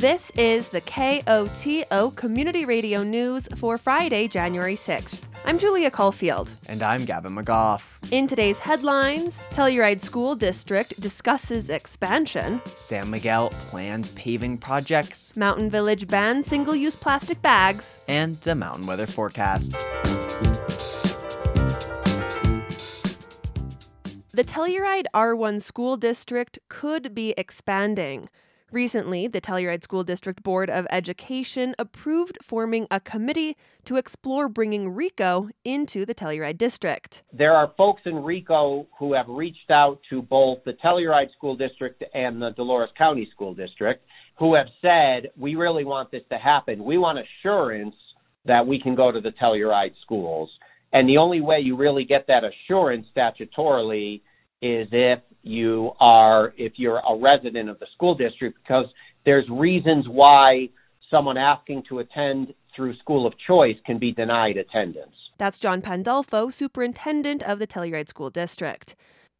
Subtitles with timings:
[0.00, 5.20] This is the KOTO Community Radio News for Friday, January 6th.
[5.44, 6.56] I'm Julia Caulfield.
[6.68, 7.82] And I'm Gavin McGough.
[8.10, 12.62] In today's headlines, Telluride School District discusses expansion.
[12.76, 15.36] San Miguel plans paving projects.
[15.36, 17.98] Mountain Village bans single use plastic bags.
[18.08, 19.72] And a mountain weather forecast.
[24.32, 28.30] The Telluride R1 School District could be expanding.
[28.72, 34.90] Recently, the Telluride School District Board of Education approved forming a committee to explore bringing
[34.90, 37.24] RICO into the Telluride District.
[37.32, 42.00] There are folks in RICO who have reached out to both the Telluride School District
[42.14, 44.04] and the Dolores County School District
[44.38, 46.84] who have said, we really want this to happen.
[46.84, 47.96] We want assurance
[48.44, 50.48] that we can go to the Telluride schools.
[50.92, 54.22] And the only way you really get that assurance statutorily
[54.62, 58.86] is if you are if you're a resident of the school district because
[59.24, 60.68] there's reasons why
[61.10, 65.14] someone asking to attend through school of choice can be denied attendance.
[65.38, 68.94] That's John Pandolfo, superintendent of the Telluride School District.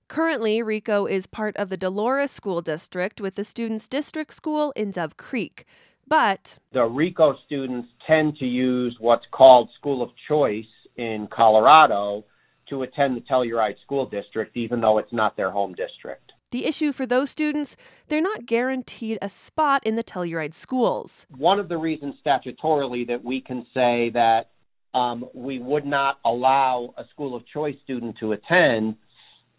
[0.09, 4.91] Currently, RICO is part of the Dolores School District with the students' district school in
[4.91, 5.65] Dove Creek.
[6.09, 10.65] But the RICO students tend to use what's called school of choice
[10.97, 12.25] in Colorado
[12.71, 16.33] to attend the Telluride School District, even though it's not their home district.
[16.51, 17.77] The issue for those students,
[18.09, 21.27] they're not guaranteed a spot in the Telluride schools.
[21.37, 24.51] One of the reasons statutorily that we can say that
[24.93, 28.97] um, we would not allow a school of choice student to attend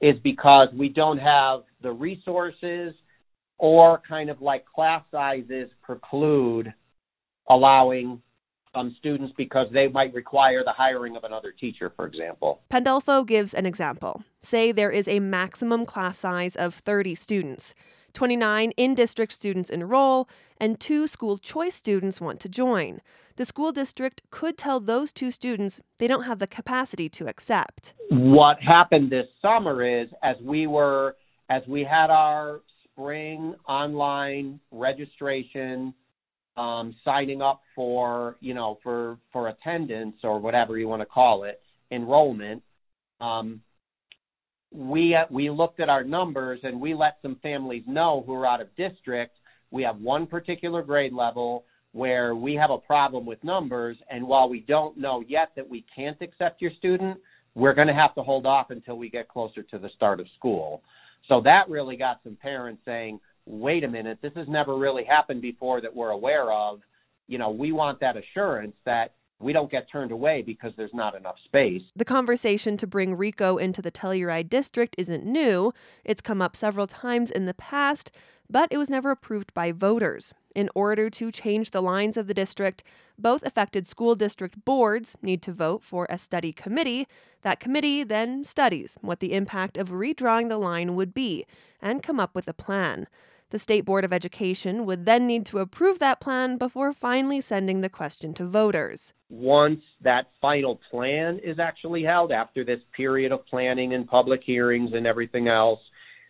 [0.01, 2.93] is because we don't have the resources
[3.57, 6.73] or kind of like class sizes preclude
[7.49, 8.21] allowing
[8.73, 12.61] um, students because they might require the hiring of another teacher, for example.
[12.69, 14.23] Pandolfo gives an example.
[14.41, 17.75] Say there is a maximum class size of 30 students.
[18.13, 23.01] 29 in district students enroll, and two school choice students want to join.
[23.38, 27.94] The school district could tell those two students they don't have the capacity to accept.
[28.09, 31.16] What happened this summer is as we were
[31.50, 35.94] as we had our spring online registration
[36.61, 41.44] um, signing up for you know for for attendance or whatever you want to call
[41.44, 41.61] it
[41.91, 42.61] enrollment
[43.19, 43.61] um,
[44.71, 48.61] we we looked at our numbers and we let some families know who are out
[48.61, 49.35] of district.
[49.69, 54.50] We have one particular grade level where we have a problem with numbers and while
[54.50, 57.17] we don't know yet that we can't accept your student
[57.53, 60.27] we're going to have to hold off until we get closer to the start of
[60.38, 60.81] school.
[61.27, 65.41] So that really got some parents saying wait a minute, this has never really happened
[65.41, 66.79] before that we're aware of.
[67.28, 71.16] You know, we want that assurance that we don't get turned away because there's not
[71.16, 71.81] enough space.
[71.96, 75.74] The conversation to bring RICO into the Telluride district isn't new.
[76.06, 78.12] It's come up several times in the past,
[78.50, 80.34] but it was never approved by voters.
[80.53, 82.84] In order to change the lines of the district,
[83.18, 87.07] both affected school district boards need to vote for a study committee.
[87.41, 91.46] That committee then studies what the impact of redrawing the line would be
[91.81, 93.07] and come up with a plan.
[93.51, 97.81] The State Board of Education would then need to approve that plan before finally sending
[97.81, 99.13] the question to voters.
[99.29, 104.91] Once that final plan is actually held, after this period of planning and public hearings
[104.94, 105.81] and everything else,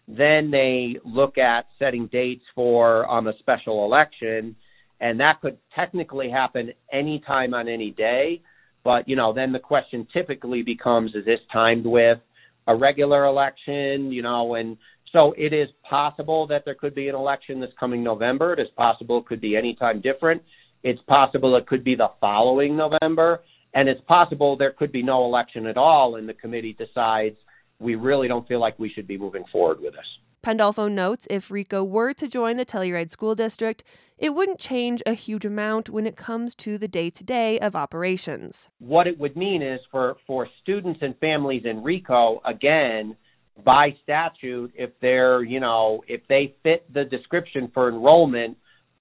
[0.08, 4.56] then they look at setting dates for um, a special election,
[5.00, 8.42] and that could technically happen anytime on any day.
[8.84, 12.18] But you know, then the question typically becomes: Is this timed with
[12.68, 14.12] a regular election?
[14.12, 14.78] You know, and
[15.12, 18.54] so it is possible that there could be an election this coming November.
[18.54, 20.42] It is possible it could be any time different.
[20.84, 23.44] It's possible it could be the following November.
[23.74, 27.36] And it's possible there could be no election at all and the committee decides
[27.80, 30.06] we really don't feel like we should be moving forward with this.
[30.42, 33.84] Pandolfo notes if RICO were to join the Telluride School District,
[34.18, 37.76] it wouldn't change a huge amount when it comes to the day to day of
[37.76, 38.70] operations.
[38.80, 43.16] What it would mean is for, for students and families in RICO, again,
[43.66, 48.58] by statute if they're you know if they fit the description for enrollment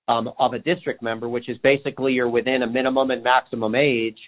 [0.08, 4.18] um, of a district member, which is basically you're within a minimum and maximum age,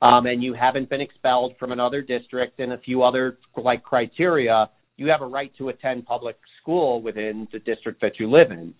[0.00, 4.70] um, and you haven't been expelled from another district and a few other like criteria,
[4.96, 8.74] you have a right to attend public school within the district that you live in.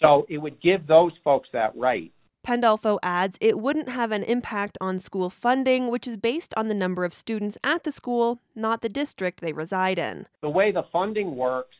[0.00, 2.12] So it would give those folks that right.
[2.44, 6.74] Pandolfo adds it wouldn't have an impact on school funding, which is based on the
[6.74, 10.26] number of students at the school, not the district they reside in.
[10.42, 11.74] The way the funding works,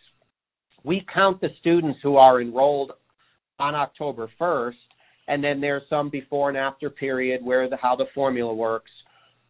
[0.82, 2.92] we count the students who are enrolled
[3.58, 4.74] on October 1st,
[5.28, 8.90] and then there's some before and after period where the how the formula works.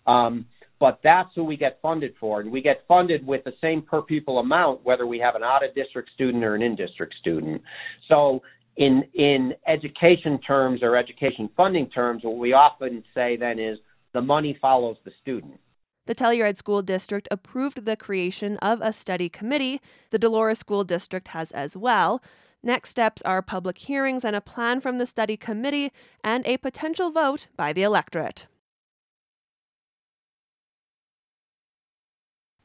[0.06, 0.46] Um,
[0.80, 4.02] but that's who we get funded for, and we get funded with the same per
[4.02, 7.62] pupil amount whether we have an out of district student or an in district student.
[8.08, 8.42] So
[8.76, 13.78] in in education terms or education funding terms, what we often say then is
[14.12, 15.60] the money follows the student.
[16.06, 19.80] The Telluride School District approved the creation of a study committee.
[20.10, 22.22] The Dolores School District has as well.
[22.62, 25.92] Next steps are public hearings and a plan from the study committee
[26.22, 28.46] and a potential vote by the electorate.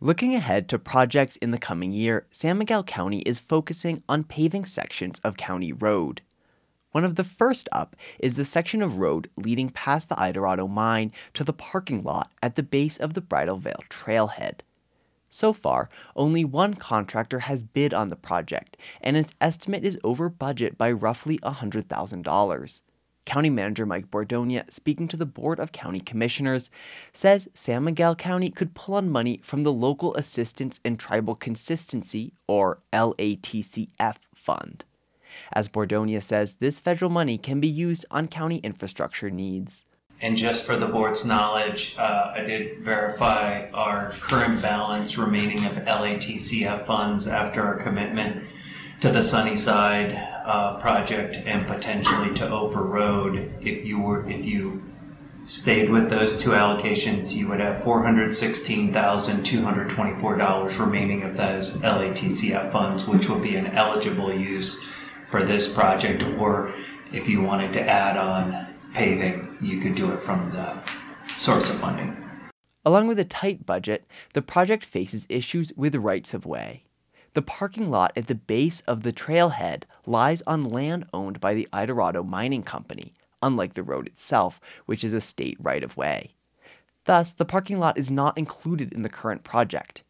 [0.02, 4.64] Looking ahead to projects in the coming year, San Miguel County is focusing on paving
[4.66, 6.22] sections of County Road.
[6.94, 11.12] One of the first up is the section of road leading past the Idarado mine
[11.34, 14.62] to the parking lot at the base of the Bridal Veil trailhead.
[15.30, 20.30] So far, only one contractor has bid on the project, and its estimate is over
[20.30, 22.82] budget by roughly $100,000.
[23.30, 26.72] County Manager Mike Bordogna, speaking to the Board of County Commissioners,
[27.14, 32.34] says San Miguel County could pull on money from the Local Assistance and Tribal Consistency,
[32.48, 34.84] or LATCF, fund.
[35.54, 39.86] As Bordogna says, this federal money can be used on county infrastructure needs.
[40.20, 45.74] And just for the board's knowledge, uh, I did verify our current balance remaining of
[45.74, 48.44] LATCF funds after our commitment
[49.02, 53.54] to the Sunnyside uh, project and potentially to Ophir Road.
[53.62, 54.84] If you were, if you
[55.46, 60.38] stayed with those two allocations, you would have four hundred sixteen thousand two hundred twenty-four
[60.38, 64.84] dollars remaining of those LATCF funds, which would be an eligible use
[65.30, 66.24] for this project.
[66.40, 66.72] Or
[67.14, 70.76] if you wanted to add on paving, you could do it from the
[71.36, 72.18] source of funding.
[72.86, 76.86] Along with a tight budget, the project faces issues with rights of way.
[77.34, 81.68] The parking lot at the base of the trailhead lies on land owned by the
[81.72, 86.34] Idarado Mining Company, unlike the road itself, which is a state right of way.
[87.06, 90.04] Thus, the parking lot is not included in the current project.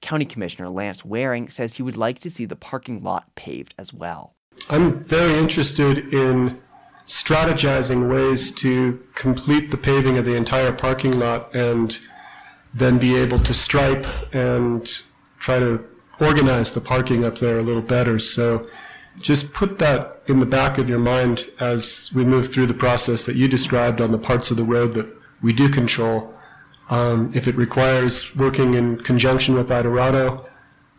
[0.00, 3.92] County Commissioner Lance Waring says he would like to see the parking lot paved as
[3.92, 4.34] well.
[4.68, 6.60] I'm very interested in
[7.06, 11.98] strategizing ways to complete the paving of the entire parking lot and
[12.72, 15.02] then be able to stripe and
[15.38, 15.84] try to
[16.20, 18.18] organize the parking up there a little better.
[18.18, 18.66] So
[19.18, 23.24] just put that in the back of your mind as we move through the process
[23.26, 25.06] that you described on the parts of the road that
[25.42, 26.34] we do control.
[26.90, 30.48] Um, if it requires working in conjunction with Idarado,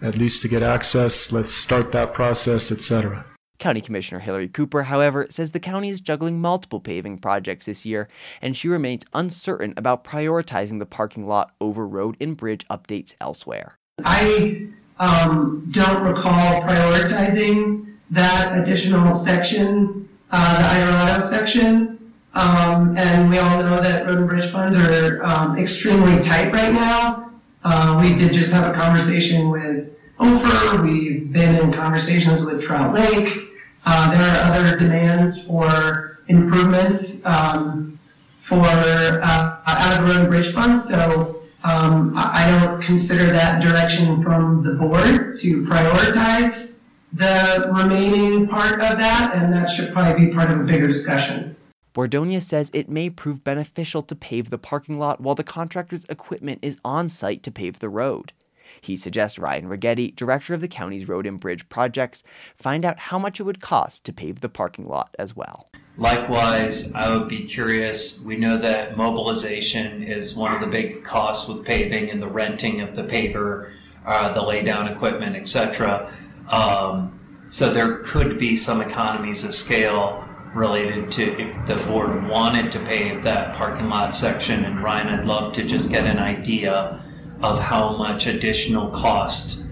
[0.01, 3.25] at least to get access, let's start that process, etc.
[3.59, 8.09] County Commissioner Hillary Cooper, however, says the county is juggling multiple paving projects this year,
[8.41, 13.77] and she remains uncertain about prioritizing the parking lot over road and bridge updates elsewhere.
[14.03, 14.69] I
[15.00, 22.13] um, don't recall prioritizing that additional section, uh, the Idarado section.
[22.33, 26.74] Um, and we all know that road and bridge funds are um, extremely tight right
[26.74, 27.31] now.
[27.63, 30.81] Uh, we did just have a conversation with Ophir.
[30.81, 33.39] We've been in conversations with Trout Lake.
[33.86, 37.98] Uh, there are other demands for improvements um,
[38.41, 40.88] for uh, out of road and bridge funds.
[40.88, 46.77] So um, I don't consider that direction from the board to prioritize
[47.12, 51.56] the remaining part of that, and that should probably be part of a bigger discussion.
[51.94, 56.59] Bordogna says it may prove beneficial to pave the parking lot while the contractor's equipment
[56.62, 58.33] is on site to pave the road.
[58.81, 62.22] He suggests Ryan Rigetti, director of the county's road and bridge projects,
[62.55, 65.69] find out how much it would cost to pave the parking lot as well.
[65.97, 68.19] Likewise, I would be curious.
[68.19, 72.81] We know that mobilization is one of the big costs with paving and the renting
[72.81, 73.71] of the paver,
[74.05, 76.13] uh, the laydown equipment, etc.
[76.49, 82.71] Um, so there could be some economies of scale related to if the board wanted
[82.71, 84.65] to pave that parking lot section.
[84.65, 87.01] And Ryan, I'd love to just get an idea
[87.41, 89.63] of how much additional cost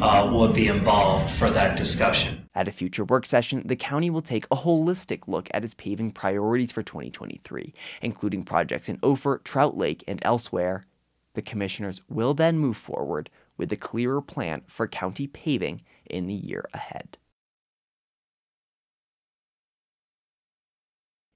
[0.00, 2.35] uh, would be involved for that discussion.
[2.56, 6.12] At a future work session, the county will take a holistic look at its paving
[6.12, 10.82] priorities for 2023, including projects in Ophir, Trout Lake, and elsewhere.
[11.34, 16.34] The commissioners will then move forward with a clearer plan for county paving in the
[16.34, 17.18] year ahead.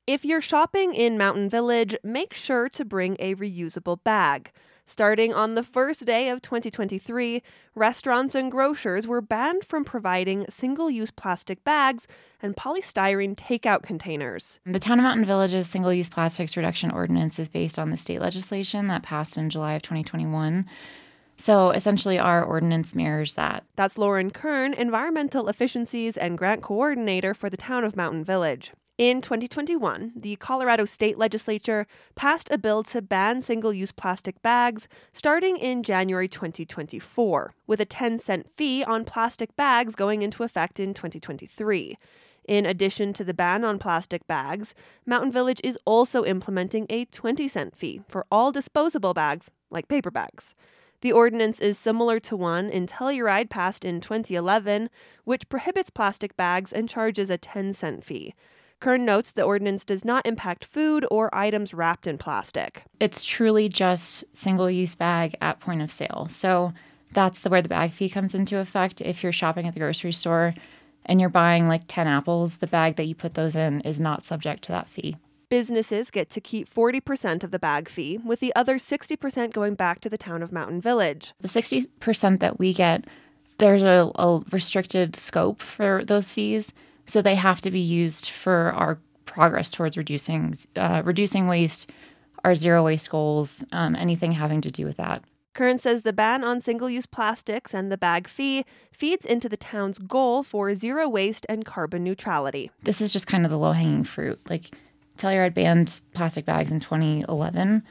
[0.06, 4.52] If you're shopping in Mountain Village, make sure to bring a reusable bag.
[4.90, 7.44] Starting on the first day of 2023,
[7.76, 12.08] restaurants and grocers were banned from providing single use plastic bags
[12.42, 14.58] and polystyrene takeout containers.
[14.66, 18.20] The Town of Mountain Village's single use plastics reduction ordinance is based on the state
[18.20, 20.66] legislation that passed in July of 2021.
[21.36, 23.62] So essentially, our ordinance mirrors that.
[23.76, 28.72] That's Lauren Kern, Environmental Efficiencies and Grant Coordinator for the Town of Mountain Village.
[29.00, 34.88] In 2021, the Colorado State Legislature passed a bill to ban single use plastic bags
[35.14, 40.78] starting in January 2024, with a 10 cent fee on plastic bags going into effect
[40.78, 41.96] in 2023.
[42.46, 44.74] In addition to the ban on plastic bags,
[45.06, 50.10] Mountain Village is also implementing a 20 cent fee for all disposable bags, like paper
[50.10, 50.54] bags.
[51.00, 54.90] The ordinance is similar to one in Telluride passed in 2011,
[55.24, 58.34] which prohibits plastic bags and charges a 10 cent fee.
[58.80, 62.82] Kern notes the ordinance does not impact food or items wrapped in plastic.
[62.98, 66.26] It's truly just single use bag at point of sale.
[66.30, 66.72] So
[67.12, 69.02] that's the where the bag fee comes into effect.
[69.02, 70.54] If you're shopping at the grocery store,
[71.06, 74.24] and you're buying like 10 apples, the bag that you put those in is not
[74.24, 75.16] subject to that fee.
[75.48, 80.00] Businesses get to keep 40% of the bag fee, with the other 60% going back
[80.00, 81.34] to the town of Mountain Village.
[81.40, 83.04] The 60% that we get,
[83.58, 86.72] there's a, a restricted scope for those fees,
[87.10, 91.90] so they have to be used for our progress towards reducing uh, reducing waste,
[92.44, 95.22] our zero waste goals, um, anything having to do with that.
[95.52, 99.56] Kern says the ban on single use plastics and the bag fee feeds into the
[99.56, 102.70] town's goal for zero waste and carbon neutrality.
[102.84, 104.38] This is just kind of the low hanging fruit.
[104.48, 104.66] Like
[105.18, 107.82] Telluride banned plastic bags in 2011.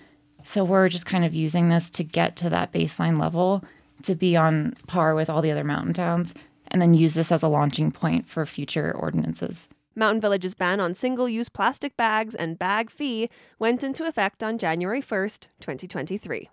[0.45, 3.63] So we're just kind of using this to get to that baseline level
[4.03, 6.33] to be on par with all the other mountain towns
[6.71, 9.69] and then use this as a launching point for future ordinances.
[9.95, 14.57] Mountain Village's ban on single use plastic bags and bag fee went into effect on
[14.57, 16.49] January 1st, 2023.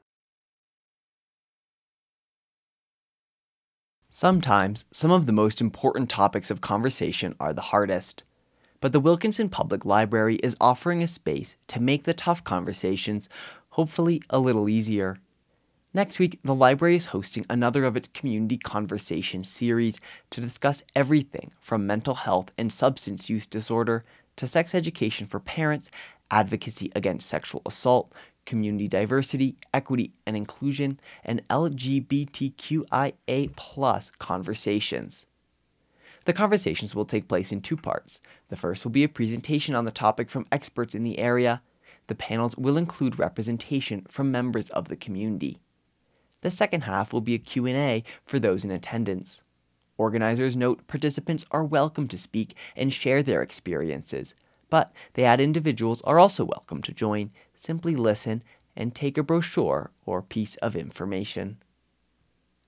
[4.11, 8.23] Sometimes, some of the most important topics of conversation are the hardest.
[8.81, 13.29] But the Wilkinson Public Library is offering a space to make the tough conversations
[13.71, 15.19] hopefully a little easier.
[15.97, 19.99] Next week, the library is hosting another of its community conversation series
[20.29, 24.05] to discuss everything from mental health and substance use disorder
[24.37, 25.91] to sex education for parents,
[26.31, 28.13] advocacy against sexual assault,
[28.45, 32.99] community diversity, equity and inclusion, and LGBTQIA
[34.19, 35.25] conversations.
[36.27, 38.21] The conversations will take place in two parts.
[38.51, 41.63] The first will be a presentation on the topic from experts in the area.
[42.09, 45.59] The panels will include representation from members of the community.
[46.43, 49.43] The second half will be a Q&A for those in attendance.
[49.99, 54.35] Organizers note participants are welcome to speak and share their experiences,
[54.69, 58.43] but they add individuals are also welcome to join simply listen
[58.77, 61.57] and take a brochure or piece of information.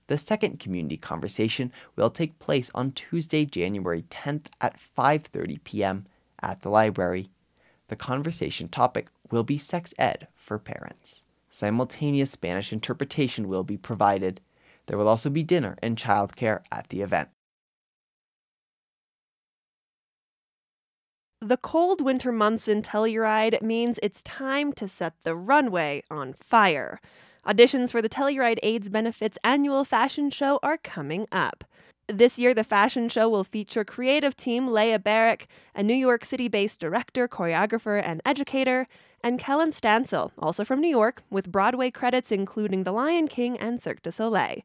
[0.07, 6.07] The second community conversation will take place on Tuesday, January 10th at 5:30 p.m.
[6.41, 7.29] at the library.
[7.89, 11.23] The conversation topic will be sex ed for parents.
[11.49, 14.41] Simultaneous Spanish interpretation will be provided.
[14.85, 17.29] There will also be dinner and childcare at the event.
[21.41, 26.99] The cold winter months in Telluride means it's time to set the runway on fire.
[27.45, 31.63] Auditions for the Telluride AIDS Benefits annual fashion show are coming up.
[32.11, 36.47] This year, the fashion show will feature creative team Leah Barrick, a New York City
[36.47, 38.87] based director, choreographer, and educator,
[39.23, 43.79] and Kellen Stansel, also from New York, with Broadway credits including The Lion King and
[43.79, 44.63] Cirque du Soleil.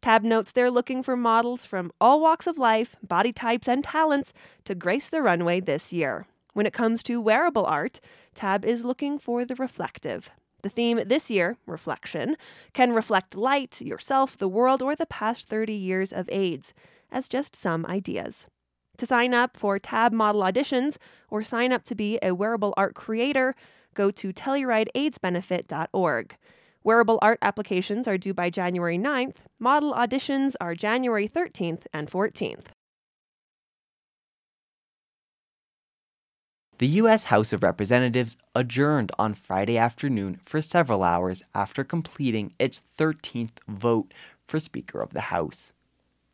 [0.00, 4.32] Tab notes they're looking for models from all walks of life, body types, and talents
[4.64, 6.26] to grace the runway this year.
[6.54, 8.00] When it comes to wearable art,
[8.34, 10.30] Tab is looking for the reflective.
[10.62, 12.36] The theme this year, reflection,
[12.72, 16.74] can reflect light, yourself, the world, or the past 30 years of AIDS,
[17.10, 18.48] as just some ideas.
[18.98, 20.96] To sign up for Tab model auditions
[21.30, 23.54] or sign up to be a wearable art creator,
[23.94, 26.36] go to TellurideAIDSbenefit.org.
[26.82, 29.36] Wearable art applications are due by January 9th.
[29.58, 32.66] Model auditions are January 13th and 14th.
[36.78, 37.24] The U.S.
[37.24, 44.12] House of Representatives adjourned on Friday afternoon for several hours after completing its 13th vote
[44.46, 45.72] for Speaker of the House.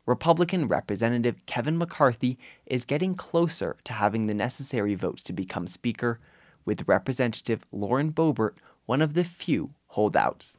[0.05, 6.19] Republican Representative Kevin McCarthy is getting closer to having the necessary votes to become Speaker,
[6.65, 10.57] with Representative Lauren Boebert one of the few holdouts.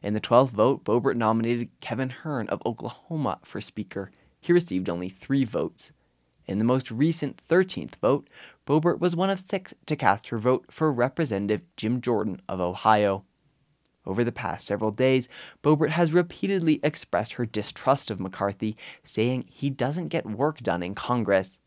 [0.00, 4.12] In the 12th vote, Boebert nominated Kevin Hern of Oklahoma for Speaker.
[4.40, 5.90] He received only three votes.
[6.46, 8.28] In the most recent 13th vote,
[8.66, 13.24] Boebert was one of six to cast her vote for Representative Jim Jordan of Ohio.
[14.06, 15.28] Over the past several days,
[15.62, 20.94] Boebert has repeatedly expressed her distrust of McCarthy, saying he doesn't get work done in
[20.94, 21.58] Congress.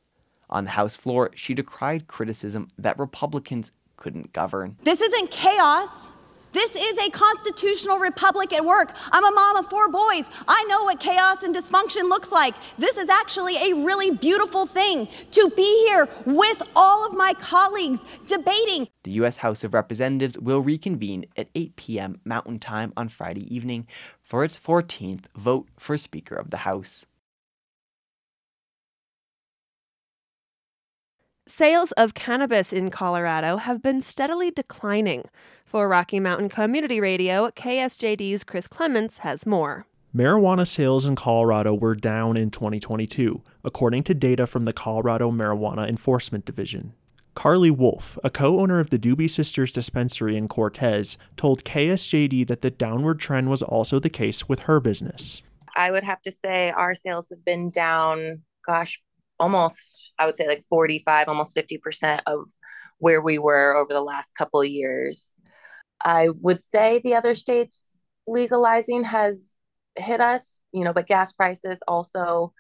[0.50, 4.78] On the House floor, she decried criticism that Republicans couldn't govern.
[4.84, 6.14] This isn't chaos.
[6.54, 8.96] This is a constitutional republic at work.
[9.12, 10.30] I'm a mom of four boys.
[10.48, 12.56] I know what chaos and dysfunction looks like.
[12.78, 18.04] This is actually a really beautiful thing to be here with all of my colleagues
[18.28, 18.88] debating.
[19.04, 19.38] The U.S.
[19.38, 22.22] House of Representatives will reconvene at 8 p.m.
[22.26, 23.88] Mountain Time on Friday evening
[24.22, 27.06] for its 14th vote for Speaker of the House.
[31.48, 35.24] Sales of cannabis in Colorado have been steadily declining.
[35.68, 39.86] For Rocky Mountain Community Radio, KSJD's Chris Clements has more.
[40.16, 45.86] Marijuana sales in Colorado were down in 2022, according to data from the Colorado Marijuana
[45.90, 46.94] Enforcement Division.
[47.36, 52.62] Carly Wolf, a co owner of the Doobie Sisters dispensary in Cortez, told KSJD that
[52.62, 55.42] the downward trend was also the case with her business.
[55.76, 59.02] I would have to say our sales have been down, gosh,
[59.38, 62.46] almost, I would say like 45, almost 50% of
[63.00, 65.42] where we were over the last couple of years.
[66.04, 69.56] I would say the other states legalizing has
[69.98, 72.54] hit us, you know, but gas prices also,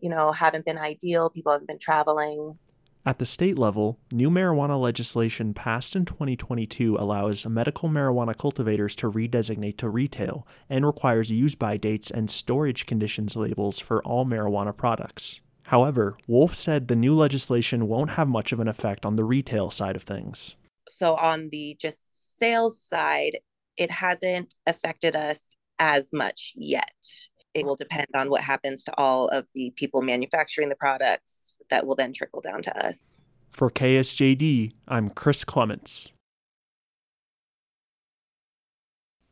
[0.00, 1.30] you know, haven't been ideal.
[1.30, 2.58] People haven't been traveling.
[3.06, 9.10] At the state level, new marijuana legislation passed in 2022 allows medical marijuana cultivators to
[9.10, 14.76] redesignate to retail and requires use by dates and storage conditions labels for all marijuana
[14.76, 15.40] products.
[15.64, 19.70] However, Wolf said the new legislation won't have much of an effect on the retail
[19.70, 20.56] side of things.
[20.88, 23.38] So, on the just sales side,
[23.76, 29.28] it hasn't affected us as much yet it will depend on what happens to all
[29.28, 33.18] of the people manufacturing the products that will then trickle down to us.
[33.50, 36.12] For KSJD, I'm Chris Clements.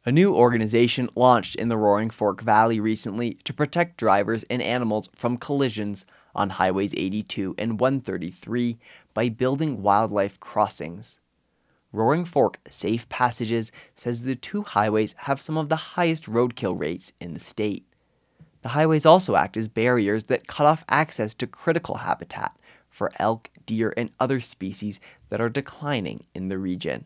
[0.05, 5.09] A new organization launched in the Roaring Fork Valley recently to protect drivers and animals
[5.15, 8.79] from collisions on Highways 82 and 133
[9.13, 11.21] by building wildlife crossings.
[11.93, 17.13] Roaring Fork Safe Passages says the two highways have some of the highest roadkill rates
[17.21, 17.87] in the state.
[18.63, 22.57] The highways also act as barriers that cut off access to critical habitat
[22.91, 27.05] for elk, deer, and other species that are declining in the region.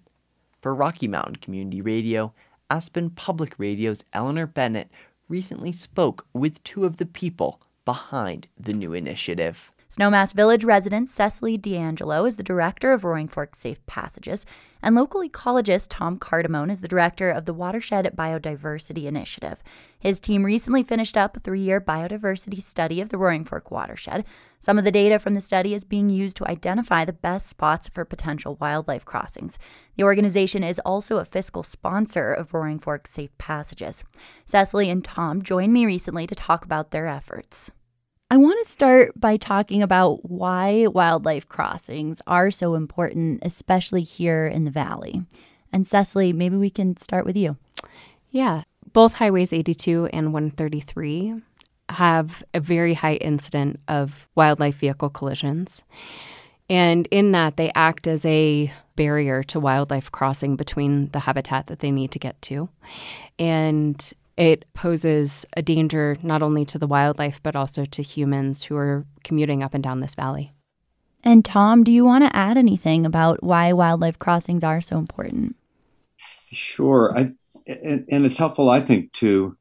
[0.60, 2.32] For Rocky Mountain Community Radio,
[2.70, 4.90] Aspen Public Radio's Eleanor Bennett
[5.28, 9.71] recently spoke with two of the people behind the new initiative.
[9.94, 14.46] Snowmass Village resident Cecily D'Angelo is the director of Roaring Fork Safe Passages,
[14.82, 19.62] and local ecologist Tom Cardamone is the director of the Watershed Biodiversity Initiative.
[19.98, 24.24] His team recently finished up a three year biodiversity study of the Roaring Fork watershed.
[24.60, 27.86] Some of the data from the study is being used to identify the best spots
[27.86, 29.58] for potential wildlife crossings.
[29.98, 34.04] The organization is also a fiscal sponsor of Roaring Fork Safe Passages.
[34.46, 37.70] Cecily and Tom joined me recently to talk about their efforts.
[38.32, 44.46] I want to start by talking about why wildlife crossings are so important, especially here
[44.46, 45.20] in the valley.
[45.70, 47.58] And Cecily, maybe we can start with you.
[48.30, 48.62] Yeah,
[48.94, 51.42] both highways 82 and 133
[51.90, 55.82] have a very high incident of wildlife vehicle collisions.
[56.70, 61.80] And in that, they act as a barrier to wildlife crossing between the habitat that
[61.80, 62.70] they need to get to.
[63.38, 68.76] And it poses a danger not only to the wildlife, but also to humans who
[68.76, 70.52] are commuting up and down this valley.
[71.24, 75.56] And Tom, do you want to add anything about why wildlife crossings are so important?
[76.50, 77.16] Sure.
[77.16, 77.30] I,
[77.66, 79.56] and, and it's helpful, I think, to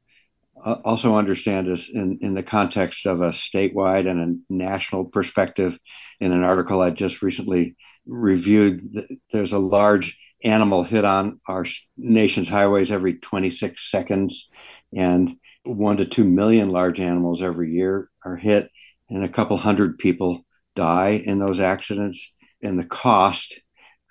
[0.64, 5.78] uh, also understand this in, in the context of a statewide and a national perspective.
[6.20, 11.64] In an article I just recently reviewed, there's a large animal hit on our
[11.96, 14.50] nation's highways every 26 seconds,
[14.94, 15.30] and
[15.64, 18.70] one to two million large animals every year are hit,
[19.08, 22.34] and a couple hundred people die in those accidents.
[22.62, 23.60] And the cost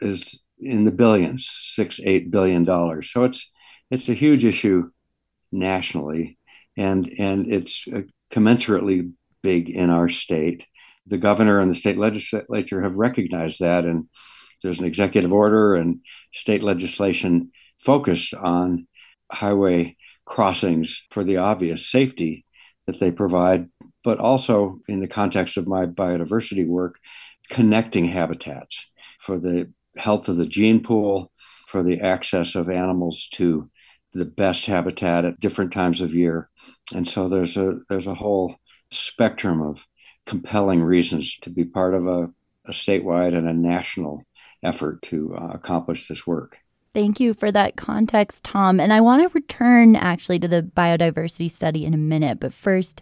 [0.02, 3.12] is in the billions, six, eight billion dollars.
[3.12, 3.50] So it's
[3.90, 4.90] it's a huge issue
[5.52, 6.38] nationally,
[6.78, 10.66] and and it's uh, commensurately big in our state.
[11.08, 14.08] The governor and the state legislature have recognized that, and
[14.62, 16.00] there's an executive order and
[16.34, 18.88] state legislation focused on
[19.32, 22.46] highway crossings for the obvious safety
[22.88, 23.70] that they provide,
[24.04, 26.96] but also in the context of my biodiversity work,
[27.50, 31.32] connecting habitats for the health of the gene pool,
[31.68, 33.70] for the access of animals to
[34.14, 36.50] the best habitat at different times of year.
[36.94, 38.56] And so there's a there's a whole
[38.92, 39.86] spectrum of
[40.26, 42.30] compelling reasons to be part of a,
[42.66, 44.24] a statewide and a national
[44.64, 46.58] effort to uh, accomplish this work.
[46.94, 48.80] Thank you for that context, Tom.
[48.80, 52.40] And I want to return actually to the biodiversity study in a minute.
[52.40, 53.02] But first,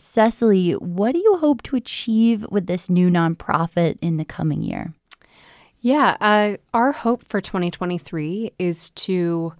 [0.00, 4.94] Cecily, what do you hope to achieve with this new nonprofit in the coming year?
[5.80, 9.52] Yeah, uh, our hope for 2023 is to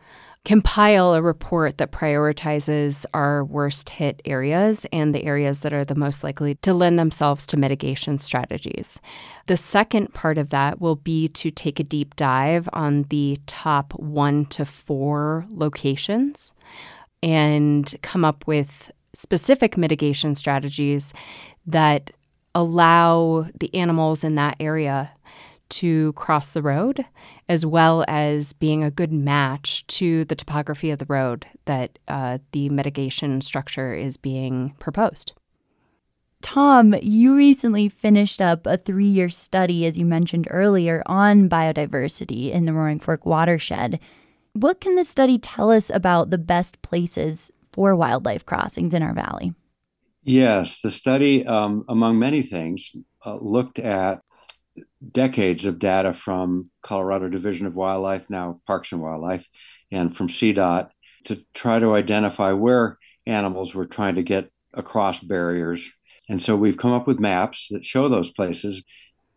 [0.44, 5.94] compile a report that prioritizes our worst hit areas and the areas that are the
[5.94, 8.98] most likely to lend themselves to mitigation strategies.
[9.46, 13.92] The second part of that will be to take a deep dive on the top
[13.94, 16.54] one to four locations
[17.22, 21.12] and come up with specific mitigation strategies
[21.66, 22.12] that
[22.54, 25.10] allow the animals in that area
[25.68, 27.04] to cross the road,
[27.50, 32.38] as well as being a good match to the topography of the road that uh,
[32.52, 35.32] the mitigation structure is being proposed.
[36.42, 42.52] Tom, you recently finished up a three year study, as you mentioned earlier, on biodiversity
[42.52, 43.98] in the Roaring Fork watershed.
[44.52, 49.12] What can this study tell us about the best places for wildlife crossings in our
[49.12, 49.54] valley?
[50.22, 52.92] Yes, the study, um, among many things,
[53.26, 54.20] uh, looked at
[55.12, 59.46] decades of data from Colorado Division of Wildlife, now Parks and Wildlife,
[59.90, 60.90] and from CDOT
[61.24, 65.88] to try to identify where animals were trying to get across barriers.
[66.28, 68.82] And so we've come up with maps that show those places.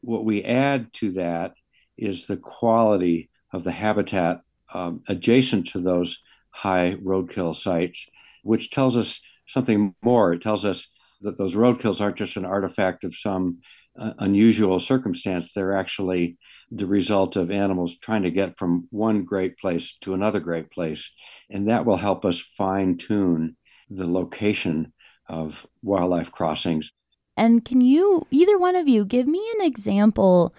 [0.02, 1.54] What we add to that
[1.98, 4.42] is the quality of the habitat
[4.74, 6.20] um, adjacent to those
[6.50, 8.08] high roadkill sites,
[8.44, 10.34] which tells us something more.
[10.34, 10.88] It tells us
[11.22, 13.60] that those roadkills aren't just an artifact of some
[13.96, 15.54] unusual circumstance.
[15.54, 16.38] They're actually
[16.72, 21.12] the result of animals trying to get from one great place to another great place.
[21.50, 23.56] And that will help us fine tune
[23.90, 24.94] the location
[25.28, 26.92] of wildlife crossings.
[27.38, 30.54] And can you, either one of you, give me an example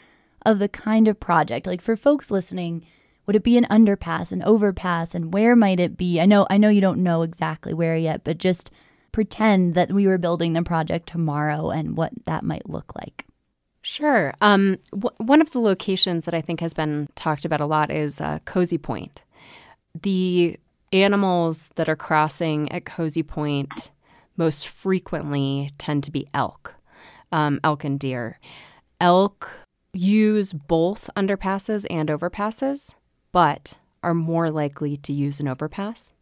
[0.44, 1.66] of the kind of project?
[1.66, 2.86] Like for folks listening,
[3.26, 6.20] would it be an underpass, an overpass, and where might it be?
[6.20, 8.70] I know I know you don't know exactly where yet, but just
[9.14, 13.24] pretend that we were building the project tomorrow and what that might look like.
[13.80, 14.34] Sure.
[14.40, 17.92] Um, w- one of the locations that I think has been talked about a lot
[17.92, 19.22] is uh, Cozy Point.
[20.02, 20.58] The
[20.92, 23.92] animals that are crossing at Cozy Point
[24.36, 26.74] most frequently tend to be elk,
[27.30, 28.40] um, elk and deer.
[29.00, 29.48] Elk
[29.92, 32.96] use both underpasses and overpasses,
[33.30, 36.14] but are more likely to use an overpass.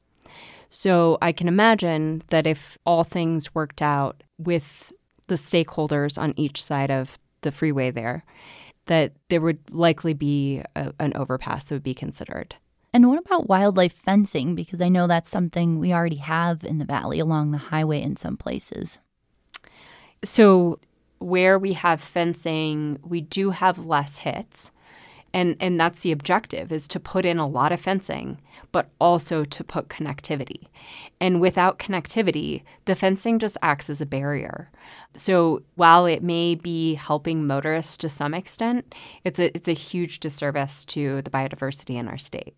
[0.70, 4.92] So I can imagine that if all things worked out with
[5.26, 8.24] the stakeholders on each side of the freeway there,
[8.86, 12.56] that there would likely be a, an overpass that would be considered.
[12.94, 14.54] And what about wildlife fencing?
[14.54, 18.16] Because I know that's something we already have in the valley along the highway in
[18.16, 18.98] some places.
[20.24, 20.78] So,
[21.18, 24.70] where we have fencing, we do have less hits.
[25.34, 28.40] And, and that's the objective is to put in a lot of fencing
[28.70, 30.66] but also to put connectivity.
[31.20, 34.70] And without connectivity the fencing just acts as a barrier.
[35.16, 40.20] So while it may be helping motorists to some extent it's a, it's a huge
[40.20, 42.54] disservice to the biodiversity in our state.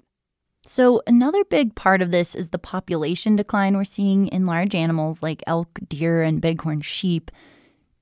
[0.67, 5.23] So, another big part of this is the population decline we're seeing in large animals
[5.23, 7.31] like elk, deer, and bighorn sheep.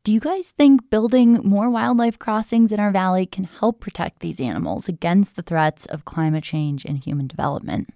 [0.05, 4.41] Do you guys think building more wildlife crossings in our valley can help protect these
[4.41, 7.88] animals against the threats of climate change and human development?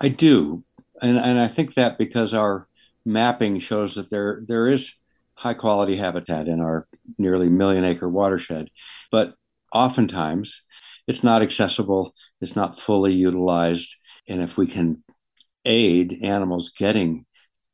[0.00, 0.64] I do.
[1.02, 2.68] And, and I think that because our
[3.04, 4.94] mapping shows that there, there is
[5.34, 6.88] high quality habitat in our
[7.18, 8.70] nearly million acre watershed.
[9.10, 9.34] But
[9.74, 10.62] oftentimes,
[11.06, 13.94] it's not accessible, it's not fully utilized.
[14.26, 15.02] And if we can
[15.66, 17.26] aid animals getting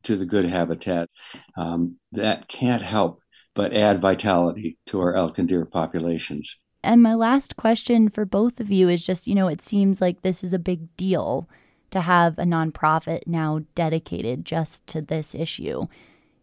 [0.05, 1.09] to the good habitat,
[1.57, 3.21] um, that can't help
[3.55, 6.57] but add vitality to our elk and deer populations.
[6.83, 10.23] And my last question for both of you is just you know, it seems like
[10.23, 11.49] this is a big deal
[11.91, 15.87] to have a nonprofit now dedicated just to this issue.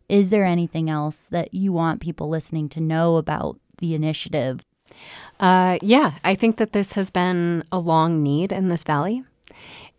[0.10, 4.62] Is there anything else that you want people listening to know about the initiative?
[5.40, 9.24] Uh, yeah, I think that this has been a long need in this valley.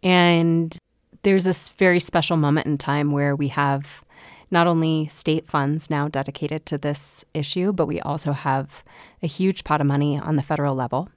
[0.02, 0.76] And
[1.22, 4.02] there's this very special moment in time where we have
[4.50, 8.82] not only state funds now dedicated to this issue, but we also have
[9.22, 11.08] a huge pot of money on the federal level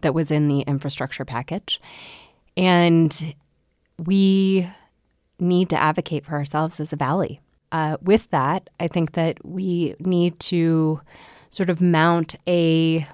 [0.00, 1.80] that was in the infrastructure package.
[2.56, 3.34] And
[3.98, 4.68] we
[5.38, 7.40] need to advocate for ourselves as a valley.
[7.72, 11.00] Uh, with that, I think that we need to
[11.50, 13.06] sort of mount a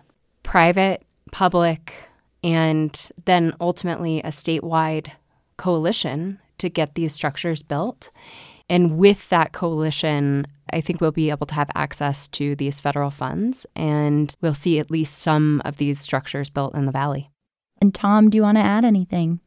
[0.42, 2.08] private, public,
[2.44, 5.12] and then ultimately a statewide
[5.62, 8.10] coalition to get these structures built.
[8.68, 13.12] And with that coalition, I think we'll be able to have access to these federal
[13.12, 17.30] funds and we'll see at least some of these structures built in the valley.
[17.80, 19.38] And Tom, do you want to add anything?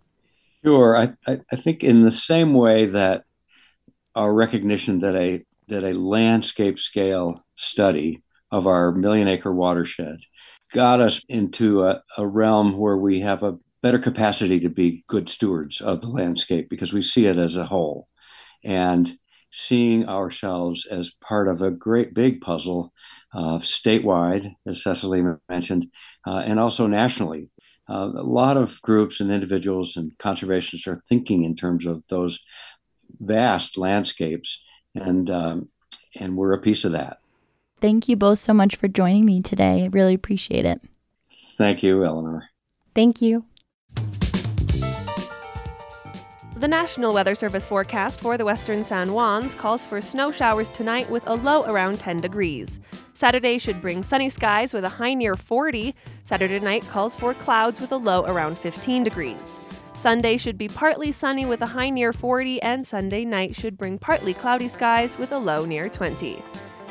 [0.63, 0.97] Sure.
[0.97, 3.25] I, I, I think in the same way that
[4.15, 10.19] our recognition that a that a landscape scale study of our million acre watershed
[10.71, 15.29] got us into a, a realm where we have a better capacity to be good
[15.29, 18.07] stewards of the landscape because we see it as a whole
[18.63, 19.15] and
[19.51, 22.91] seeing ourselves as part of a great big puzzle
[23.35, 25.85] uh, statewide, as Cecily mentioned,
[26.25, 27.51] uh, and also nationally.
[27.87, 32.39] Uh, a lot of groups and individuals and conservationists are thinking in terms of those
[33.19, 34.63] vast landscapes,
[34.95, 35.69] and um,
[36.19, 37.19] and we're a piece of that.
[37.81, 39.83] Thank you both so much for joining me today.
[39.83, 40.81] I really appreciate it.
[41.59, 42.49] Thank you, Eleanor.
[42.95, 43.45] Thank you.
[46.57, 51.09] The National Weather Service forecast for the western San Juans calls for snow showers tonight
[51.09, 52.79] with a low around 10 degrees.
[53.13, 55.93] Saturday should bring sunny skies with a high near 40.
[56.25, 59.59] Saturday night calls for clouds with a low around 15 degrees.
[59.97, 63.97] Sunday should be partly sunny with a high near 40, and Sunday night should bring
[63.97, 66.41] partly cloudy skies with a low near 20.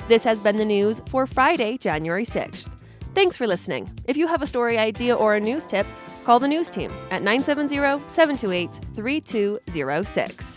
[0.08, 2.68] This has been the news for Friday, January 6th.
[3.14, 3.90] Thanks for listening.
[4.06, 5.86] If you have a story idea or a news tip,
[6.24, 7.76] call the news team at 970
[8.08, 10.53] 728 3206.